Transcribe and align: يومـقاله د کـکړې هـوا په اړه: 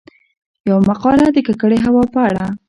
يومـقاله 0.69 1.27
د 1.31 1.37
کـکړې 1.47 1.77
هـوا 1.85 2.03
په 2.13 2.19
اړه: 2.29 2.45